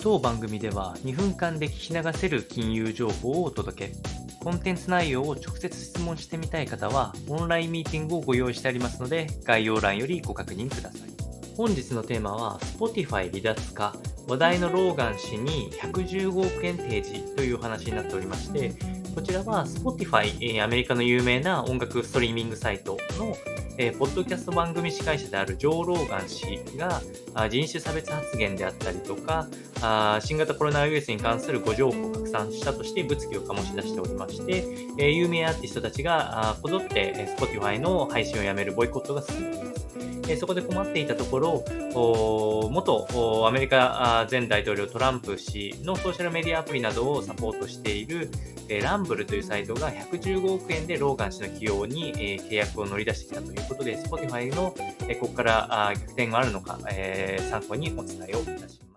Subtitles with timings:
[0.00, 3.94] 当番組では2分間で聞き流せる金融情報をお届け。
[4.40, 11.10] コンテンツ内容を直接質問してみたい方は、オンラインミーティングをご用意してありますので、概要欄よりご確認ください。
[11.56, 13.96] 本日のテーマは、Spotify 離脱か、
[14.28, 18.72] 話題のローガン氏に115億円提示という話になっておりまして、
[19.14, 23.36] こちらは Spotify、アメリカの有名な音楽ストリーミングサイトの
[23.80, 27.00] えー、ポッドキャスト番組司会者であるジョー・ローガン氏が
[27.32, 29.46] あ人種差別発言であったりとか
[29.80, 34.64] あ新型コロナウイルスに関するご情報を拡散したとして物議を醸し出しておりまして、
[34.98, 39.77] えー、有名アーティストたちがこぞって Spotify の配信をやめるボイコットが進んでいます。
[40.28, 41.64] えそこで困っていたところ、
[42.70, 48.30] 元アメリカ前大統領トランプ氏のソーシャルメディアアプリなどをサポートしている、
[48.68, 54.74] えランブルというサイトが115億円でローガン氏の起用に、え契約を乗り出してきたということで、Spotify の、
[55.08, 58.87] えここからあ逆転があるのか、え参考にお伝えをいたします。